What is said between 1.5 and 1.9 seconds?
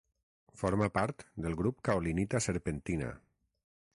grup